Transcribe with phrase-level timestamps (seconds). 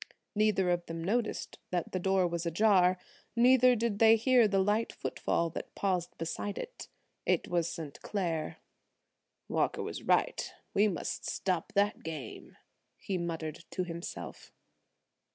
[0.33, 2.97] Neither of them noticed that the door was ajar;
[3.35, 6.87] neither did they hear the light footfall that paused beside it.
[7.23, 8.01] It was St.
[8.01, 8.57] Clair.
[9.47, 10.53] "Walker was right.
[10.73, 12.57] We must stop that game,"
[12.97, 14.51] he muttered to himself.